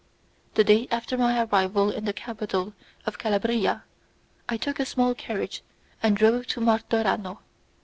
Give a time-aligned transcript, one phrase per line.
[0.55, 2.73] The day after my arrival in the capital
[3.05, 3.83] of Calabria,
[4.49, 5.61] I took a small carriage
[6.01, 7.37] and drove to Martorano.